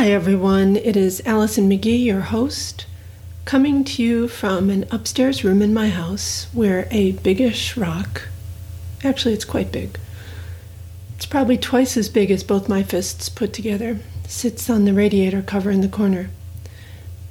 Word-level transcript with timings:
Hi, 0.00 0.12
everyone. 0.12 0.76
It 0.76 0.96
is 0.96 1.20
Alison 1.26 1.68
McGhee, 1.68 2.06
your 2.06 2.22
host, 2.22 2.86
coming 3.44 3.84
to 3.84 4.02
you 4.02 4.28
from 4.28 4.70
an 4.70 4.86
upstairs 4.90 5.44
room 5.44 5.60
in 5.60 5.74
my 5.74 5.90
house 5.90 6.46
where 6.54 6.88
a 6.90 7.12
biggish 7.12 7.76
rock, 7.76 8.22
actually, 9.04 9.34
it's 9.34 9.44
quite 9.44 9.70
big, 9.70 9.98
it's 11.16 11.26
probably 11.26 11.58
twice 11.58 11.98
as 11.98 12.08
big 12.08 12.30
as 12.30 12.42
both 12.42 12.66
my 12.66 12.82
fists 12.82 13.28
put 13.28 13.52
together, 13.52 13.98
sits 14.26 14.70
on 14.70 14.86
the 14.86 14.94
radiator 14.94 15.42
cover 15.42 15.70
in 15.70 15.82
the 15.82 15.86
corner. 15.86 16.30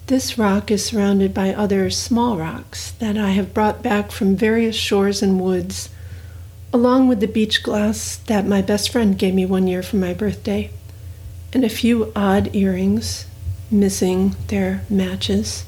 This 0.05 0.37
rock 0.37 0.69
is 0.69 0.85
surrounded 0.85 1.33
by 1.33 1.55
other 1.55 1.89
small 1.89 2.37
rocks 2.37 2.91
that 2.99 3.17
I 3.17 3.31
have 3.31 3.51
brought 3.51 3.81
back 3.81 4.11
from 4.11 4.35
various 4.35 4.75
shores 4.75 5.23
and 5.23 5.41
woods, 5.41 5.89
along 6.71 7.07
with 7.07 7.19
the 7.19 7.27
beach 7.27 7.63
glass 7.63 8.17
that 8.27 8.45
my 8.45 8.61
best 8.61 8.91
friend 8.91 9.17
gave 9.17 9.33
me 9.33 9.47
one 9.47 9.65
year 9.65 9.81
for 9.81 9.95
my 9.95 10.13
birthday 10.13 10.69
and 11.53 11.63
a 11.63 11.69
few 11.69 12.11
odd 12.15 12.55
earrings 12.55 13.25
missing 13.71 14.35
their 14.47 14.83
matches. 14.89 15.65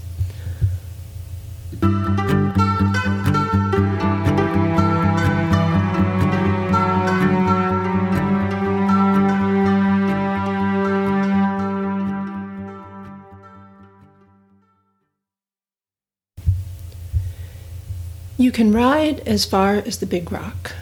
You 18.38 18.52
can 18.52 18.72
ride 18.72 19.20
as 19.28 19.46
far 19.46 19.76
as 19.76 20.00
the 20.00 20.08
big 20.08 20.32
rock, 20.32 20.74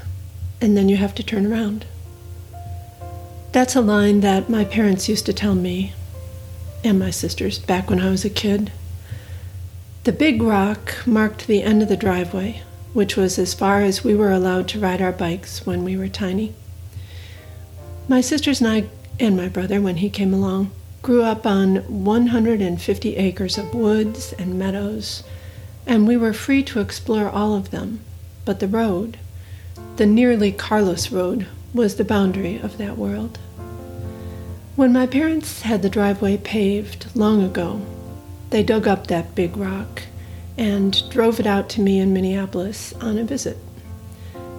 and 0.61 0.77
then 0.77 0.87
you 0.87 0.95
have 0.95 1.13
to 1.15 1.23
turn 1.23 1.45
around. 1.45 1.85
That's 3.51 3.75
a 3.75 3.81
line 3.81 4.19
that 4.19 4.47
my 4.47 4.63
parents 4.63 5.09
used 5.09 5.25
to 5.25 5.33
tell 5.33 5.55
me 5.55 5.93
and 6.83 6.99
my 6.99 7.09
sisters 7.09 7.57
back 7.57 7.89
when 7.89 7.99
I 7.99 8.11
was 8.11 8.23
a 8.23 8.29
kid. 8.29 8.71
The 10.03 10.11
big 10.11 10.43
rock 10.43 10.95
marked 11.07 11.47
the 11.47 11.63
end 11.63 11.81
of 11.81 11.89
the 11.89 11.97
driveway, 11.97 12.61
which 12.93 13.17
was 13.17 13.39
as 13.39 13.55
far 13.55 13.81
as 13.81 14.03
we 14.03 14.13
were 14.13 14.31
allowed 14.31 14.67
to 14.69 14.79
ride 14.79 15.01
our 15.01 15.11
bikes 15.11 15.65
when 15.65 15.83
we 15.83 15.97
were 15.97 16.07
tiny. 16.07 16.53
My 18.07 18.21
sisters 18.21 18.61
and 18.61 18.69
I, 18.69 18.89
and 19.19 19.35
my 19.35 19.49
brother, 19.49 19.81
when 19.81 19.97
he 19.97 20.11
came 20.11 20.33
along, 20.33 20.71
grew 21.01 21.23
up 21.23 21.47
on 21.47 22.03
150 22.03 23.15
acres 23.15 23.57
of 23.57 23.73
woods 23.73 24.31
and 24.33 24.59
meadows, 24.59 25.23
and 25.87 26.07
we 26.07 26.17
were 26.17 26.33
free 26.33 26.61
to 26.63 26.81
explore 26.81 27.27
all 27.27 27.55
of 27.55 27.71
them. 27.71 28.01
But 28.45 28.59
the 28.59 28.67
road, 28.67 29.17
the 29.95 30.05
nearly 30.05 30.51
carless 30.51 31.11
road, 31.11 31.47
was 31.73 31.95
the 31.95 32.03
boundary 32.03 32.57
of 32.57 32.77
that 32.77 32.97
world. 32.97 33.37
When 34.75 34.93
my 34.93 35.07
parents 35.07 35.61
had 35.63 35.81
the 35.81 35.89
driveway 35.89 36.37
paved 36.37 37.07
long 37.15 37.43
ago, 37.43 37.81
they 38.49 38.63
dug 38.63 38.87
up 38.87 39.07
that 39.07 39.35
big 39.35 39.57
rock 39.57 40.03
and 40.57 41.09
drove 41.09 41.39
it 41.39 41.47
out 41.47 41.69
to 41.69 41.81
me 41.81 41.99
in 41.99 42.13
Minneapolis 42.13 42.93
on 43.01 43.17
a 43.17 43.23
visit. 43.23 43.57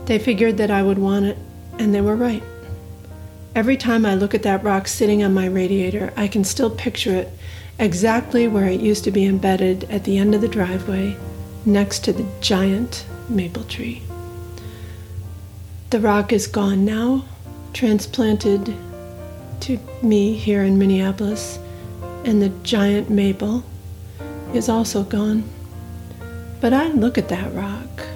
They 0.06 0.18
figured 0.18 0.56
that 0.56 0.70
I 0.70 0.82
would 0.82 0.98
want 0.98 1.26
it, 1.26 1.38
and 1.78 1.94
they 1.94 2.00
were 2.00 2.16
right. 2.16 2.42
Every 3.54 3.76
time 3.76 4.06
I 4.06 4.14
look 4.14 4.34
at 4.34 4.42
that 4.44 4.62
rock 4.62 4.88
sitting 4.88 5.22
on 5.22 5.34
my 5.34 5.46
radiator, 5.46 6.12
I 6.16 6.28
can 6.28 6.44
still 6.44 6.70
picture 6.70 7.14
it 7.14 7.28
exactly 7.78 8.46
where 8.46 8.68
it 8.68 8.80
used 8.80 9.04
to 9.04 9.10
be 9.10 9.26
embedded 9.26 9.84
at 9.84 10.04
the 10.04 10.18
end 10.18 10.34
of 10.34 10.40
the 10.40 10.48
driveway 10.48 11.16
next 11.64 12.04
to 12.04 12.12
the 12.12 12.26
giant 12.40 13.04
maple 13.28 13.64
tree. 13.64 14.02
The 15.90 15.98
rock 15.98 16.32
is 16.32 16.46
gone 16.46 16.84
now, 16.84 17.24
transplanted 17.72 18.76
to 19.58 19.78
me 20.02 20.34
here 20.34 20.62
in 20.62 20.78
Minneapolis, 20.78 21.58
and 22.24 22.40
the 22.40 22.50
giant 22.62 23.10
maple 23.10 23.64
is 24.54 24.68
also 24.68 25.02
gone. 25.02 25.42
But 26.60 26.72
I 26.72 26.86
look 26.90 27.18
at 27.18 27.28
that 27.30 27.52
rock, 27.52 28.06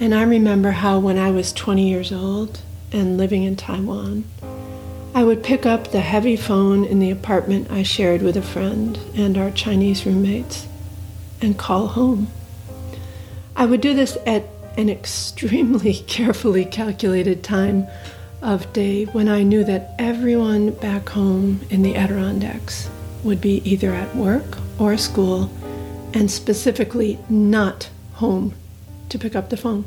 and 0.00 0.14
I 0.14 0.22
remember 0.22 0.70
how 0.70 0.98
when 0.98 1.18
I 1.18 1.30
was 1.30 1.52
20 1.52 1.86
years 1.86 2.10
old 2.10 2.62
and 2.90 3.18
living 3.18 3.42
in 3.42 3.56
Taiwan, 3.56 4.24
I 5.14 5.24
would 5.24 5.44
pick 5.44 5.66
up 5.66 5.88
the 5.88 6.00
heavy 6.00 6.36
phone 6.36 6.86
in 6.86 7.00
the 7.00 7.10
apartment 7.10 7.70
I 7.70 7.82
shared 7.82 8.22
with 8.22 8.38
a 8.38 8.42
friend 8.42 8.98
and 9.14 9.36
our 9.36 9.50
Chinese 9.50 10.06
roommates 10.06 10.66
and 11.42 11.58
call 11.58 11.88
home. 11.88 12.28
I 13.54 13.66
would 13.66 13.82
do 13.82 13.92
this 13.92 14.16
at 14.26 14.53
an 14.76 14.88
extremely 14.88 15.94
carefully 16.06 16.64
calculated 16.64 17.42
time 17.42 17.86
of 18.42 18.70
day 18.72 19.06
when 19.06 19.28
I 19.28 19.42
knew 19.42 19.64
that 19.64 19.94
everyone 19.98 20.70
back 20.70 21.08
home 21.08 21.60
in 21.70 21.82
the 21.82 21.96
Adirondacks 21.96 22.90
would 23.22 23.40
be 23.40 23.62
either 23.68 23.92
at 23.92 24.14
work 24.14 24.58
or 24.78 24.96
school, 24.98 25.50
and 26.12 26.30
specifically 26.30 27.18
not 27.28 27.88
home 28.14 28.54
to 29.08 29.18
pick 29.18 29.34
up 29.34 29.48
the 29.48 29.56
phone. 29.56 29.84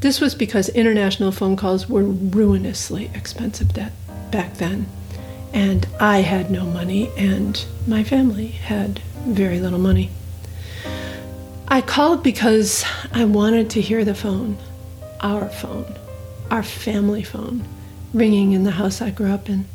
This 0.00 0.20
was 0.20 0.34
because 0.34 0.68
international 0.70 1.32
phone 1.32 1.56
calls 1.56 1.88
were 1.88 2.04
ruinously 2.04 3.10
expensive 3.14 3.72
back 3.74 4.54
then, 4.54 4.86
and 5.52 5.86
I 6.00 6.18
had 6.18 6.50
no 6.50 6.64
money, 6.64 7.10
and 7.16 7.62
my 7.86 8.04
family 8.04 8.48
had 8.48 9.00
very 9.26 9.60
little 9.60 9.78
money. 9.78 10.10
I 11.68 11.80
called 11.80 12.22
because 12.22 12.84
I 13.12 13.24
wanted 13.24 13.70
to 13.70 13.80
hear 13.80 14.04
the 14.04 14.14
phone, 14.14 14.56
our 15.20 15.48
phone, 15.48 15.96
our 16.48 16.62
family 16.62 17.24
phone, 17.24 17.66
ringing 18.14 18.52
in 18.52 18.62
the 18.62 18.70
house 18.70 19.02
I 19.02 19.10
grew 19.10 19.32
up 19.32 19.48
in. 19.48 19.66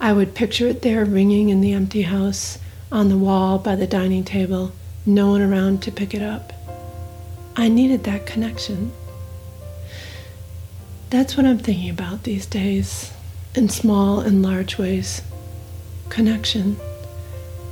I 0.00 0.12
would 0.12 0.36
picture 0.36 0.68
it 0.68 0.82
there 0.82 1.04
ringing 1.04 1.48
in 1.48 1.62
the 1.62 1.72
empty 1.72 2.02
house, 2.02 2.58
on 2.92 3.08
the 3.08 3.18
wall 3.18 3.58
by 3.58 3.74
the 3.74 3.88
dining 3.88 4.22
table, 4.22 4.70
no 5.04 5.30
one 5.30 5.42
around 5.42 5.82
to 5.82 5.90
pick 5.90 6.14
it 6.14 6.22
up. 6.22 6.52
I 7.56 7.68
needed 7.68 8.04
that 8.04 8.24
connection. 8.24 8.92
That's 11.10 11.36
what 11.36 11.44
I'm 11.44 11.58
thinking 11.58 11.90
about 11.90 12.22
these 12.22 12.46
days, 12.46 13.12
in 13.56 13.68
small 13.68 14.20
and 14.20 14.44
large 14.44 14.78
ways. 14.78 15.22
Connection 16.08 16.76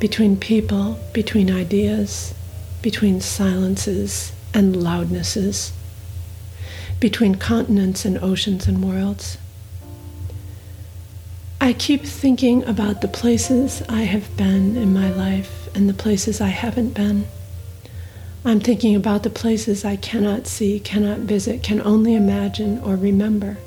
between 0.00 0.36
people, 0.36 0.98
between 1.12 1.52
ideas 1.52 2.34
between 2.82 3.20
silences 3.20 4.32
and 4.54 4.82
loudnesses, 4.82 5.72
between 7.00 7.34
continents 7.34 8.04
and 8.04 8.18
oceans 8.18 8.66
and 8.66 8.84
worlds. 8.84 9.38
I 11.60 11.72
keep 11.72 12.04
thinking 12.04 12.64
about 12.64 13.00
the 13.00 13.08
places 13.08 13.82
I 13.88 14.02
have 14.02 14.36
been 14.36 14.76
in 14.76 14.94
my 14.94 15.10
life 15.10 15.68
and 15.74 15.88
the 15.88 15.94
places 15.94 16.40
I 16.40 16.48
haven't 16.48 16.94
been. 16.94 17.26
I'm 18.44 18.60
thinking 18.60 18.94
about 18.94 19.24
the 19.24 19.30
places 19.30 19.84
I 19.84 19.96
cannot 19.96 20.46
see, 20.46 20.78
cannot 20.78 21.18
visit, 21.18 21.62
can 21.64 21.80
only 21.80 22.14
imagine 22.14 22.78
or 22.78 22.94
remember. 22.94 23.58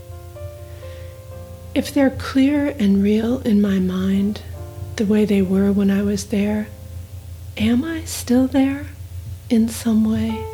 If 1.76 1.94
they're 1.94 2.10
clear 2.10 2.76
and 2.80 3.04
real 3.04 3.40
in 3.40 3.62
my 3.62 3.80
mind, 3.80 4.42
the 4.96 5.06
way 5.06 5.26
they 5.26 5.42
were 5.42 5.72
when 5.72 5.92
I 5.92 6.02
was 6.02 6.26
there, 6.28 6.68
am 7.58 7.84
I 7.84 8.06
still 8.06 8.48
there? 8.48 8.88
In 9.52 9.68
some 9.68 10.10
way? 10.10 10.46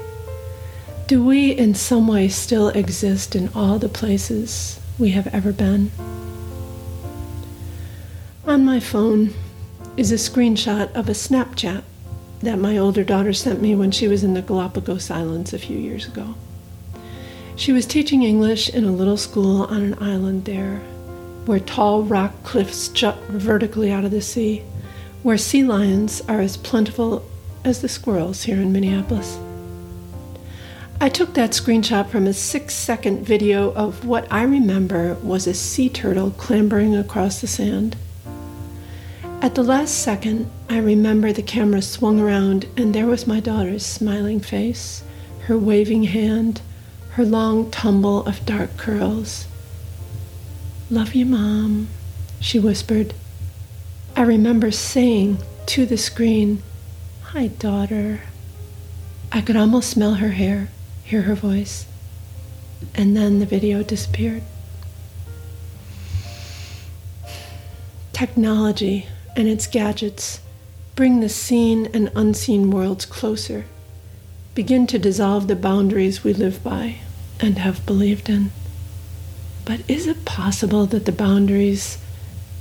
Do 1.08 1.24
we 1.24 1.52
in 1.52 1.75
some 1.75 2.08
way 2.08 2.28
still 2.28 2.69
exist 2.69 3.35
in 3.35 3.50
all 3.56 3.80
the 3.80 3.90
places 3.90 4.80
we 4.97 5.12
have 5.12 5.28
ever 5.28 5.53
been? 5.53 5.91
On 8.46 8.66
my 8.66 8.80
phone 8.80 9.34
is 9.96 10.12
a 10.12 10.16
screenshot 10.16 10.91
of 10.94 11.09
a 11.09 11.13
Snapchat 11.13 11.84
that 12.41 12.59
my 12.59 12.78
older 12.78 13.03
daughter 13.03 13.34
sent 13.34 13.62
me 13.62 13.75
when 13.75 13.91
she 13.91 14.08
was 14.08 14.24
in 14.24 14.34
the 14.34 14.41
Galapagos 14.41 15.09
Islands 15.09 15.53
a 15.53 15.59
few 15.59 15.78
years 15.78 16.08
ago. 16.08 16.35
She 17.56 17.72
was 17.72 17.85
teaching 17.85 18.24
English 18.24 18.69
in 18.69 18.84
a 18.84 18.91
little 18.91 19.18
school 19.18 19.64
on 19.64 19.81
an 19.81 19.97
island 20.00 20.46
there, 20.46 20.78
where 21.46 21.59
tall 21.59 22.03
rock 22.03 22.44
cliffs 22.44 22.90
jut 22.90 23.18
vertically 23.29 23.91
out 23.91 24.06
of 24.06 24.12
the 24.12 24.22
sea, 24.22 24.64
where 25.23 25.38
sea 25.38 25.64
lions 25.64 26.22
are 26.28 26.41
as 26.41 26.58
plentiful 26.58 27.26
as 27.67 27.81
the 27.81 27.90
squirrels 27.90 28.43
here 28.43 28.61
in 28.61 28.72
Minneapolis. 28.72 29.37
I 31.02 31.09
took 31.09 31.34
that 31.34 31.52
screenshot 31.52 32.09
from 32.09 32.25
a 32.25 32.34
six 32.34 32.73
second 32.73 33.25
video 33.25 33.73
of 33.73 34.05
what 34.05 34.25
I 34.31 34.43
remember 34.43 35.16
was 35.16 35.46
a 35.46 35.53
sea 35.53 35.90
turtle 35.90 36.31
clambering 36.31 36.96
across 36.96 37.41
the 37.41 37.47
sand. 37.47 37.97
At 39.41 39.53
the 39.53 39.64
last 39.64 39.99
second, 39.99 40.49
I 40.69 40.79
remember 40.79 41.31
the 41.31 41.43
camera 41.43 41.81
swung 41.81 42.19
around 42.19 42.66
and 42.78 42.96
there 42.96 43.05
was 43.05 43.28
my 43.28 43.40
daughter's 43.40 43.85
smiling 43.85 44.40
face, 44.40 45.03
her 45.41 45.58
waving 45.58 46.05
hand, 46.05 46.61
her 47.11 47.25
long 47.25 47.69
tumble 47.69 48.25
of 48.25 48.46
dark 48.46 48.78
curls. 48.78 49.46
Love 50.90 51.14
you, 51.14 51.25
Mom, 51.25 51.90
she 52.40 52.59
whispered. 52.59 53.14
I 54.16 54.22
remember 54.22 54.72
saying 54.72 55.40
to 55.67 55.85
the 55.85 55.97
screen, 55.97 56.64
Hi, 57.37 57.49
daughter. 57.49 58.22
I 59.31 59.41
could 59.41 59.55
almost 59.55 59.91
smell 59.91 60.16
her 60.16 60.31
hair, 60.31 60.69
hear 61.03 61.22
her 61.22 61.35
voice, 61.35 61.85
and 62.95 63.16
then 63.16 63.37
the 63.37 63.45
video 63.45 63.84
disappeared. 63.84 64.41
Technology 68.11 69.05
and 69.35 69.47
its 69.47 69.67
gadgets 69.67 70.41
bring 70.95 71.19
the 71.19 71.29
seen 71.29 71.85
and 71.93 72.11
unseen 72.16 72.72
worlds 72.72 73.05
closer, 73.05 73.66
begin 74.55 74.87
to 74.87 74.97
dissolve 74.97 75.47
the 75.47 75.55
boundaries 75.55 76.23
we 76.23 76.33
live 76.33 76.63
by 76.63 76.95
and 77.40 77.59
have 77.59 77.85
believed 77.85 78.29
in. 78.29 78.49
But 79.63 79.81
is 79.87 80.07
it 80.07 80.25
possible 80.25 80.87
that 80.87 81.05
the 81.05 81.11
boundaries 81.11 81.99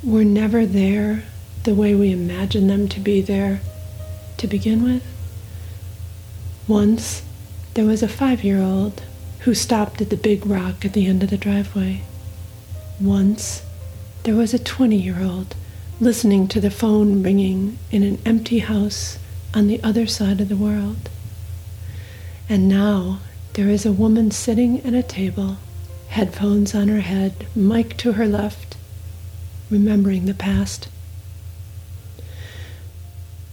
were 0.04 0.22
never 0.22 0.66
there 0.66 1.24
the 1.62 1.74
way 1.74 1.94
we 1.94 2.12
imagine 2.12 2.66
them 2.66 2.88
to 2.88 3.00
be 3.00 3.22
there 3.22 3.62
to 4.38 4.46
begin 4.46 4.82
with? 4.82 5.04
Once, 6.68 7.22
there 7.74 7.84
was 7.84 8.02
a 8.02 8.08
five 8.08 8.42
year 8.42 8.60
old 8.60 9.02
who 9.40 9.54
stopped 9.54 10.00
at 10.00 10.10
the 10.10 10.16
big 10.16 10.44
rock 10.46 10.84
at 10.84 10.92
the 10.92 11.06
end 11.06 11.22
of 11.22 11.30
the 11.30 11.36
driveway. 11.36 12.00
Once, 13.00 13.62
there 14.24 14.34
was 14.34 14.52
a 14.52 14.58
20 14.58 14.96
year 14.96 15.22
old 15.22 15.54
listening 16.00 16.48
to 16.48 16.60
the 16.60 16.70
phone 16.70 17.22
ringing 17.22 17.78
in 17.90 18.02
an 18.02 18.18
empty 18.26 18.58
house 18.58 19.18
on 19.54 19.66
the 19.66 19.82
other 19.82 20.06
side 20.06 20.40
of 20.40 20.48
the 20.48 20.56
world. 20.56 21.08
And 22.48 22.68
now 22.68 23.20
there 23.54 23.68
is 23.68 23.86
a 23.86 23.92
woman 23.92 24.30
sitting 24.30 24.84
at 24.84 24.94
a 24.94 25.02
table, 25.02 25.56
headphones 26.08 26.74
on 26.74 26.88
her 26.88 27.00
head, 27.00 27.46
mic 27.54 27.96
to 27.98 28.12
her 28.12 28.26
left, 28.26 28.76
remembering 29.70 30.26
the 30.26 30.34
past. 30.34 30.88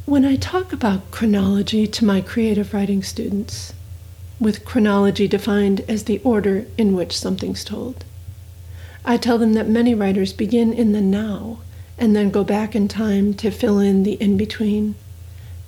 When 0.06 0.26
I 0.26 0.36
talk 0.36 0.74
about 0.74 1.12
chronology 1.12 1.88
to 1.88 2.04
my 2.04 2.20
creative 2.20 2.74
writing 2.74 3.04
students, 3.04 3.74
with 4.38 4.66
chronology 4.66 5.30
defined 5.30 5.80
as 5.88 6.04
the 6.04 6.20
order 6.26 6.66
in 6.78 6.94
which 6.94 7.18
something's 7.18 7.64
told, 7.64 8.04
I 9.06 9.16
tell 9.16 9.38
them 9.38 9.54
that 9.54 9.70
many 9.70 9.96
writers 9.96 10.34
begin 10.34 10.74
in 10.74 10.92
the 10.92 11.00
now 11.00 11.60
and 11.98 12.14
then 12.14 12.32
go 12.32 12.44
back 12.44 12.76
in 12.76 12.90
time 12.90 13.34
to 13.36 13.50
fill 13.50 13.80
in 13.80 14.04
the 14.04 14.22
in 14.22 14.36
between, 14.36 14.96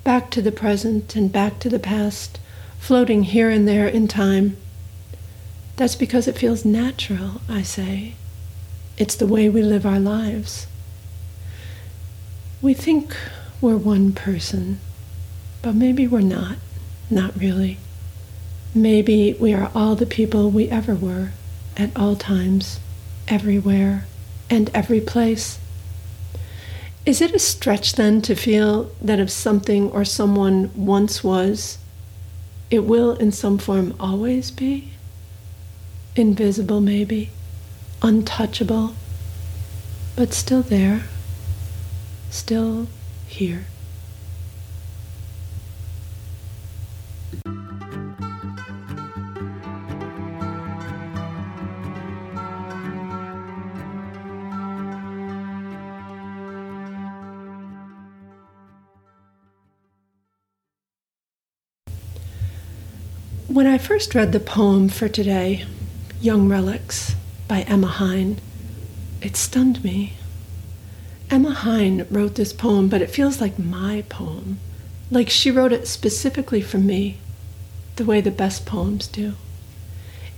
back 0.04 0.30
to 0.32 0.42
the 0.42 0.52
present 0.52 1.16
and 1.16 1.32
back 1.32 1.58
to 1.60 1.70
the 1.70 1.78
past, 1.78 2.38
floating 2.78 3.22
here 3.22 3.48
and 3.48 3.66
there 3.66 3.88
in 3.88 4.06
time. 4.06 4.58
That's 5.76 5.96
because 5.96 6.28
it 6.28 6.36
feels 6.36 6.62
natural, 6.62 7.40
I 7.48 7.62
say. 7.62 8.16
It's 8.98 9.16
the 9.16 9.26
way 9.26 9.48
we 9.48 9.62
live 9.62 9.86
our 9.86 9.98
lives. 9.98 10.66
We 12.60 12.74
think 12.74 13.16
we're 13.60 13.76
one 13.76 14.12
person, 14.12 14.78
but 15.62 15.74
maybe 15.74 16.06
we're 16.06 16.20
not, 16.20 16.56
not 17.10 17.36
really. 17.38 17.78
Maybe 18.74 19.34
we 19.40 19.54
are 19.54 19.70
all 19.74 19.94
the 19.94 20.06
people 20.06 20.50
we 20.50 20.68
ever 20.68 20.94
were, 20.94 21.30
at 21.76 21.96
all 21.96 22.16
times, 22.16 22.80
everywhere, 23.28 24.06
and 24.50 24.70
every 24.74 25.00
place. 25.00 25.58
Is 27.06 27.20
it 27.20 27.34
a 27.34 27.38
stretch 27.38 27.94
then 27.94 28.20
to 28.22 28.34
feel 28.34 28.90
that 29.00 29.20
if 29.20 29.30
something 29.30 29.90
or 29.90 30.04
someone 30.04 30.70
once 30.74 31.22
was, 31.22 31.78
it 32.70 32.80
will 32.80 33.14
in 33.14 33.32
some 33.32 33.58
form 33.58 33.94
always 33.98 34.50
be? 34.50 34.90
Invisible, 36.16 36.80
maybe, 36.80 37.30
untouchable, 38.02 38.94
but 40.16 40.34
still 40.34 40.62
there, 40.62 41.04
still 42.30 42.88
here. 43.26 43.66
When 63.48 63.66
I 63.66 63.78
first 63.78 64.14
read 64.14 64.32
the 64.32 64.40
poem 64.40 64.90
for 64.90 65.08
today, 65.08 65.64
Young 66.20 66.46
Relics 66.46 67.14
by 67.48 67.62
Emma 67.62 67.86
Hine, 67.86 68.38
it 69.22 69.34
stunned 69.34 69.82
me. 69.82 70.12
Emma 71.28 71.50
Hine 71.50 72.06
wrote 72.08 72.36
this 72.36 72.52
poem, 72.52 72.88
but 72.88 73.02
it 73.02 73.10
feels 73.10 73.40
like 73.40 73.58
my 73.58 74.04
poem, 74.08 74.60
like 75.10 75.28
she 75.28 75.50
wrote 75.50 75.72
it 75.72 75.88
specifically 75.88 76.60
for 76.60 76.78
me, 76.78 77.18
the 77.96 78.04
way 78.04 78.20
the 78.20 78.30
best 78.30 78.64
poems 78.64 79.08
do. 79.08 79.34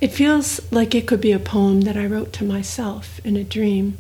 It 0.00 0.12
feels 0.12 0.61
like 0.73 0.94
it 0.94 1.06
could 1.06 1.20
be 1.20 1.32
a 1.32 1.38
poem 1.38 1.82
that 1.82 1.96
I 1.96 2.06
wrote 2.06 2.32
to 2.35 2.44
myself 2.44 3.20
in 3.23 3.37
a 3.37 3.44
dream, 3.44 3.99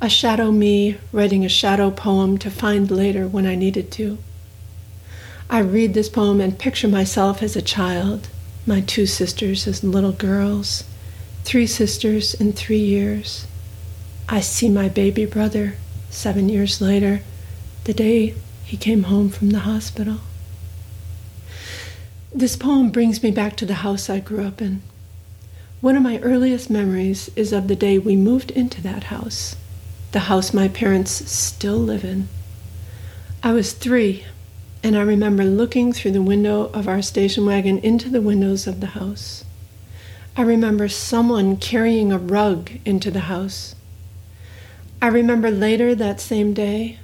a 0.00 0.08
shadow 0.08 0.50
me 0.50 0.96
writing 1.12 1.44
a 1.44 1.48
shadow 1.48 1.90
poem 1.90 2.38
to 2.38 2.50
find 2.50 2.90
later 2.90 3.28
when 3.28 3.46
I 3.46 3.54
needed 3.54 3.90
to. 3.92 4.16
I 5.50 5.58
read 5.58 5.92
this 5.92 6.08
poem 6.08 6.40
and 6.40 6.58
picture 6.58 6.88
myself 6.88 7.42
as 7.42 7.54
a 7.54 7.62
child, 7.62 8.28
my 8.66 8.80
two 8.80 9.04
sisters 9.04 9.66
as 9.66 9.84
little 9.84 10.12
girls, 10.12 10.84
three 11.44 11.66
sisters 11.66 12.32
in 12.32 12.54
three 12.54 12.78
years. 12.78 13.46
I 14.26 14.40
see 14.40 14.70
my 14.70 14.88
baby 14.88 15.26
brother 15.26 15.74
seven 16.10 16.48
years 16.48 16.80
later, 16.80 17.22
the 17.84 17.94
day 17.94 18.34
he 18.64 18.76
came 18.76 19.04
home 19.04 19.30
from 19.30 19.50
the 19.50 19.60
hospital. 19.60 20.18
This 22.34 22.56
poem 22.56 22.90
brings 22.90 23.22
me 23.22 23.30
back 23.30 23.56
to 23.56 23.66
the 23.66 23.82
house 23.82 24.10
I 24.10 24.20
grew 24.20 24.44
up 24.44 24.60
in. 24.60 24.82
One 25.80 25.96
of 25.96 26.02
my 26.02 26.18
earliest 26.18 26.70
memories 26.70 27.30
is 27.36 27.52
of 27.52 27.68
the 27.68 27.76
day 27.76 27.98
we 27.98 28.16
moved 28.16 28.50
into 28.50 28.82
that 28.82 29.04
house, 29.04 29.56
the 30.12 30.20
house 30.20 30.52
my 30.52 30.68
parents 30.68 31.30
still 31.30 31.78
live 31.78 32.04
in. 32.04 32.28
I 33.42 33.52
was 33.52 33.72
three 33.72 34.24
and 34.82 34.96
I 34.96 35.02
remember 35.02 35.44
looking 35.44 35.92
through 35.92 36.12
the 36.12 36.22
window 36.22 36.70
of 36.74 36.88
our 36.88 37.02
station 37.02 37.46
wagon 37.46 37.78
into 37.78 38.08
the 38.08 38.20
windows 38.20 38.66
of 38.66 38.80
the 38.80 38.88
house. 38.88 39.44
I 40.36 40.42
remember 40.42 40.88
someone 40.88 41.56
carrying 41.56 42.12
a 42.12 42.18
rug 42.18 42.70
into 42.84 43.10
the 43.10 43.20
house. 43.20 43.74
I 45.00 45.06
remember 45.06 45.50
later 45.50 45.94
that 45.94 46.20
same 46.20 46.54
day 46.54 46.98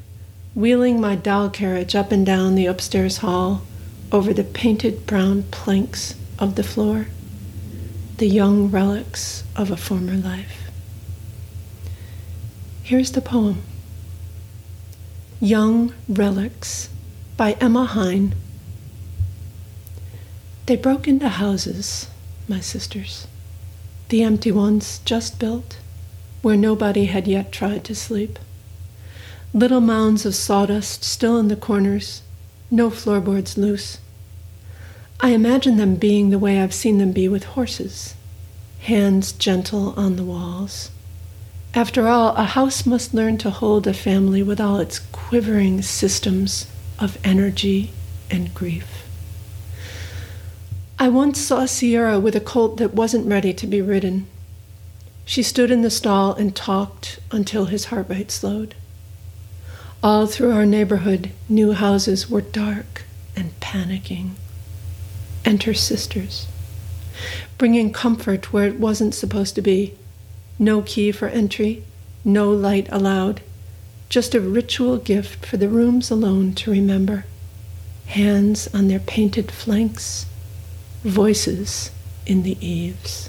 wheeling 0.55 1.01
my 1.01 1.15
doll 1.15 1.49
carriage 1.49 1.95
up 1.95 2.11
and 2.11 2.27
down 2.27 2.57
the 2.57 2.67
upstairs 2.67 3.19
hall 3.19 3.63
over 4.11 4.35
the 4.35 4.43
painted 4.43 5.07
brown 5.07 5.45
planks 5.45 6.17
of 6.37 6.57
the 6.57 6.65
floor, 6.65 7.07
the 8.17 8.27
young 8.27 8.69
relics 8.69 9.45
of 9.55 9.71
a 9.71 9.77
former 9.77 10.17
life. 10.17 10.71
Here's 12.83 13.13
the 13.13 13.21
poem 13.21 13.63
Young 15.41 15.95
Relics 16.09 16.89
by 17.37 17.53
Emma 17.61 17.85
Hine. 17.85 18.35
They 20.67 20.77
broke 20.77 21.07
into 21.07 21.29
houses, 21.29 22.09
my 22.49 22.59
sisters, 22.59 23.29
the 24.09 24.25
empty 24.25 24.51
ones 24.51 25.01
just 25.05 25.39
built, 25.39 25.79
where 26.45 26.57
nobody 26.57 27.07
had 27.07 27.27
yet 27.27 27.51
tried 27.51 27.83
to 27.85 27.95
sleep. 27.95 28.39
Little 29.55 29.81
mounds 29.81 30.27
of 30.27 30.35
sawdust 30.35 31.03
still 31.03 31.39
in 31.39 31.49
the 31.49 31.57
corners, 31.57 32.21
no 32.71 32.91
floorboards 32.91 33.57
loose. 33.57 33.99
I 35.21 35.31
imagine 35.31 35.79
them 35.79 35.97
being 35.97 36.29
the 36.29 36.39
way 36.39 36.61
I've 36.61 36.75
seen 36.75 36.99
them 36.99 37.13
be 37.13 37.29
with 37.29 37.45
horses, 37.45 38.15
hands 38.81 39.33
gentle 39.33 39.95
on 39.97 40.17
the 40.17 40.25
walls. 40.25 40.91
After 41.73 42.09
all, 42.09 42.37
a 42.37 42.45
house 42.45 42.85
must 42.85 43.15
learn 43.15 43.39
to 43.39 43.51
hold 43.51 43.87
a 43.87 43.95
family 43.95 44.43
with 44.43 44.61
all 44.61 44.81
its 44.81 44.99
quivering 44.99 45.81
systems 45.81 46.67
of 46.99 47.19
energy 47.25 47.91
and 48.31 48.53
grief. 48.53 49.07
I 50.99 51.09
once 51.09 51.41
saw 51.41 51.65
Sierra 51.65 52.21
with 52.21 52.37
a 52.37 52.41
colt 52.41 52.77
that 52.77 52.95
wasn't 52.95 53.27
ready 53.27 53.53
to 53.55 53.67
be 53.67 53.81
ridden. 53.81 54.27
She 55.25 55.43
stood 55.43 55.71
in 55.71 55.83
the 55.83 55.91
stall 55.91 56.35
and 56.35 56.55
talked 56.55 57.19
until 57.31 57.67
his 57.67 57.87
heart 57.87 58.09
rate 58.09 58.31
slowed. 58.31 58.75
All 60.03 60.27
through 60.27 60.53
our 60.53 60.67
neighborhood, 60.67 61.31
new 61.49 61.73
houses 61.73 62.29
were 62.29 62.43
dark 62.43 63.05
and 63.35 63.59
panicking. 63.61 64.33
Enter 65.45 65.75
sisters, 65.75 66.47
bringing 67.57 67.93
comfort 67.93 68.53
where 68.53 68.67
it 68.67 68.79
wasn't 68.79 69.15
supposed 69.15 69.55
to 69.55 69.63
be. 69.63 69.95
No 70.59 70.83
key 70.83 71.11
for 71.11 71.29
entry, 71.29 71.85
no 72.25 72.51
light 72.51 72.87
allowed 72.91 73.41
just 74.09 74.35
a 74.35 74.41
ritual 74.41 74.97
gift 74.97 75.45
for 75.45 75.57
the 75.57 75.69
rooms 75.69 76.11
alone 76.11 76.53
to 76.55 76.71
remember. 76.71 77.25
Hands 78.07 78.69
on 78.75 78.89
their 78.89 79.01
painted 79.01 79.51
flanks, 79.51 80.27
voices 81.03 81.91
in 82.27 82.43
the 82.43 82.57
eaves. 82.65 83.29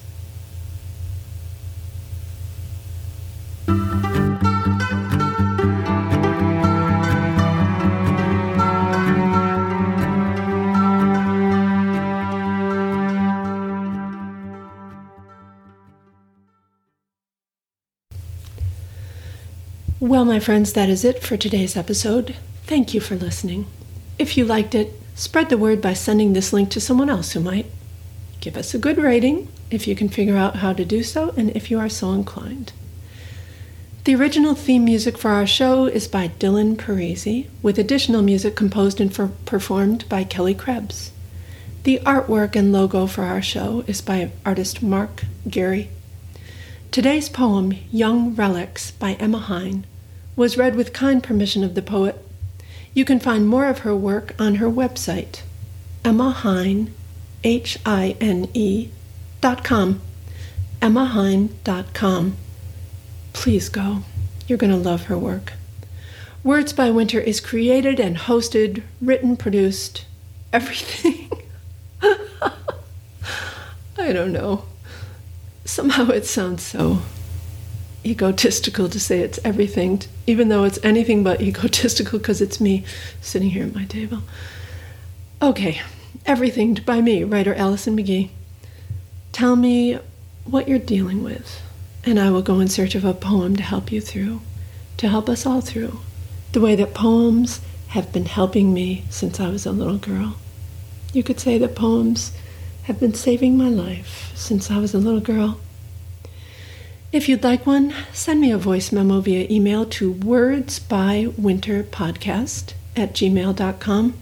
Well, 20.05 20.23
my 20.23 20.39
friends, 20.39 20.73
that 20.73 20.87
is 20.87 21.03
it 21.03 21.23
for 21.23 21.35
today's 21.35 21.75
episode. 21.75 22.35
Thank 22.65 22.93
you 22.93 23.01
for 23.01 23.15
listening. 23.15 23.65
If 24.19 24.37
you 24.37 24.45
liked 24.45 24.75
it, 24.75 24.93
spread 25.15 25.49
the 25.49 25.57
word 25.57 25.81
by 25.81 25.95
sending 25.95 26.33
this 26.33 26.53
link 26.53 26.69
to 26.69 26.79
someone 26.79 27.09
else 27.09 27.31
who 27.31 27.39
might. 27.39 27.65
Give 28.39 28.55
us 28.55 28.75
a 28.75 28.77
good 28.77 28.99
rating 28.99 29.47
if 29.71 29.87
you 29.87 29.95
can 29.95 30.07
figure 30.07 30.37
out 30.37 30.57
how 30.57 30.73
to 30.73 30.85
do 30.85 31.01
so 31.01 31.33
and 31.35 31.49
if 31.57 31.71
you 31.71 31.79
are 31.79 31.89
so 31.89 32.11
inclined. 32.11 32.71
The 34.03 34.13
original 34.13 34.53
theme 34.53 34.85
music 34.85 35.17
for 35.17 35.31
our 35.31 35.47
show 35.47 35.87
is 35.87 36.07
by 36.07 36.27
Dylan 36.27 36.75
Parisi, 36.75 37.47
with 37.63 37.79
additional 37.79 38.21
music 38.21 38.55
composed 38.55 39.01
and 39.01 39.11
for- 39.11 39.31
performed 39.45 40.07
by 40.07 40.23
Kelly 40.23 40.53
Krebs. 40.53 41.13
The 41.81 41.99
artwork 42.05 42.55
and 42.55 42.71
logo 42.71 43.07
for 43.07 43.23
our 43.23 43.41
show 43.41 43.83
is 43.87 44.01
by 44.01 44.31
artist 44.45 44.83
Mark 44.83 45.23
Gary. 45.49 45.89
Today's 46.91 47.27
poem, 47.27 47.73
Young 47.91 48.35
Relics, 48.35 48.91
by 48.91 49.13
Emma 49.13 49.39
Hine, 49.39 49.87
was 50.35 50.57
read 50.57 50.75
with 50.75 50.93
kind 50.93 51.23
permission 51.23 51.63
of 51.63 51.75
the 51.75 51.81
poet. 51.81 52.21
You 52.93 53.05
can 53.05 53.19
find 53.19 53.47
more 53.47 53.67
of 53.67 53.79
her 53.79 53.95
work 53.95 54.33
on 54.39 54.55
her 54.55 54.69
website, 54.69 55.41
Emma 56.03 56.31
Hine, 56.31 56.93
H 57.43 57.77
I 57.85 58.15
N 58.19 58.49
E, 58.53 58.89
dot 59.41 59.63
com, 59.63 60.01
emmahine.com. 60.81 62.37
Please 63.33 63.69
go. 63.69 64.03
You're 64.47 64.57
going 64.57 64.71
to 64.71 64.77
love 64.77 65.03
her 65.05 65.17
work. 65.17 65.53
Words 66.43 66.73
by 66.73 66.91
Winter 66.91 67.19
is 67.19 67.41
created 67.41 67.99
and 67.99 68.17
hosted, 68.17 68.83
written, 69.01 69.35
produced, 69.35 70.05
everything. 70.53 71.29
I 73.97 74.13
don't 74.13 74.31
know. 74.31 74.65
Somehow 75.65 76.09
it 76.09 76.25
sounds 76.25 76.61
so 76.61 77.01
egotistical 78.05 78.89
to 78.89 78.99
say 78.99 79.19
it's 79.19 79.39
everything, 79.43 80.01
even 80.27 80.49
though 80.49 80.63
it's 80.63 80.79
anything 80.83 81.23
but 81.23 81.41
egotistical 81.49 82.19
because 82.19 82.41
it's 82.41 82.61
me 82.61 82.83
sitting 83.21 83.49
here 83.49 83.65
at 83.65 83.75
my 83.75 83.85
table. 83.85 84.21
Okay, 85.41 85.81
everything 86.25 86.75
by 86.85 87.01
me, 87.01 87.23
writer 87.23 87.53
Alison 87.53 87.97
McGhee. 87.97 88.29
Tell 89.31 89.55
me 89.55 89.99
what 90.45 90.67
you're 90.67 90.79
dealing 90.79 91.23
with 91.23 91.61
and 92.05 92.19
I 92.19 92.29
will 92.29 92.43
go 92.43 92.59
in 92.59 92.67
search 92.67 92.93
of 92.93 93.03
a 93.03 93.13
poem 93.13 93.55
to 93.55 93.63
help 93.63 93.91
you 93.91 93.99
through, 93.99 94.41
to 94.97 95.09
help 95.09 95.27
us 95.27 95.45
all 95.45 95.61
through, 95.61 95.99
the 96.51 96.61
way 96.61 96.75
that 96.75 96.93
poems 96.93 97.61
have 97.89 98.13
been 98.13 98.25
helping 98.25 98.73
me 98.73 99.05
since 99.09 99.39
I 99.39 99.49
was 99.49 99.65
a 99.65 99.71
little 99.71 99.97
girl. 99.97 100.37
You 101.13 101.23
could 101.23 101.39
say 101.39 101.57
that 101.57 101.75
poems 101.75 102.31
have 102.83 102.99
been 102.99 103.15
saving 103.15 103.57
my 103.57 103.69
life 103.69 104.31
since 104.35 104.69
I 104.69 104.77
was 104.77 104.93
a 104.93 104.99
little 104.99 105.19
girl. 105.19 105.59
If 107.15 107.27
you'd 107.29 107.45
like 107.45 107.65
one, 107.65 107.93
send 108.11 108.41
me 108.41 108.51
a 108.51 108.57
voice 108.57 108.91
memo 108.91 109.21
via 109.21 109.47
email 109.49 109.85
to 109.85 110.13
wordsbywinterpodcast 110.15 112.73
at 112.97 113.13
gmail.com 113.13 114.13